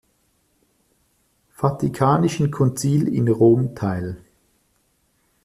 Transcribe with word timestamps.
Vatikanischen 1.57 2.49
Konzil 2.49 3.07
in 3.07 3.27
Rom 3.29 3.75
teil. 3.75 4.17